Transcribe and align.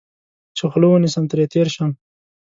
چې 0.57 0.63
خوله 0.71 0.87
ونیسم، 0.89 1.23
ترې 1.31 1.45
تېر 1.53 1.67
شوم. 1.75 1.91